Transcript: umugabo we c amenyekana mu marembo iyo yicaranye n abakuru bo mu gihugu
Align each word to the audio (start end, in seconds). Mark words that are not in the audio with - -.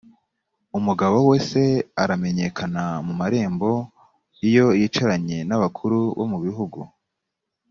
umugabo 0.77 1.17
we 1.29 1.37
c 1.47 1.51
amenyekana 2.13 2.83
mu 3.05 3.13
marembo 3.21 3.69
iyo 4.47 4.65
yicaranye 4.79 5.37
n 5.49 5.51
abakuru 5.57 5.99
bo 6.17 6.25
mu 6.31 6.37
gihugu 6.45 6.79